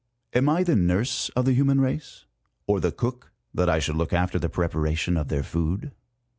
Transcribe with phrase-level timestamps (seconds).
[0.33, 2.25] Am I the nurse of the human race;
[2.65, 5.91] or the cook, that I should look after the preparation of their food